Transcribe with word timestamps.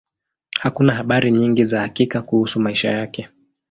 Hakuna 0.59 0.93
habari 0.93 1.31
nyingi 1.31 1.63
za 1.63 1.81
hakika 1.81 2.21
kuhusu 2.21 2.59
maisha 2.59 2.91
yake. 2.91 3.27